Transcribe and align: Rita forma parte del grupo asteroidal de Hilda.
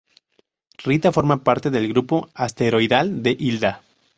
Rita 0.87 1.11
forma 1.11 1.43
parte 1.43 1.69
del 1.69 1.87
grupo 1.87 2.27
asteroidal 2.33 3.21
de 3.21 3.37
Hilda. 3.39 3.83